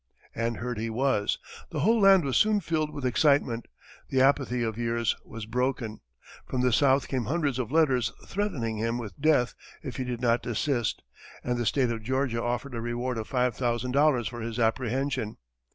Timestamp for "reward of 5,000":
12.81-14.27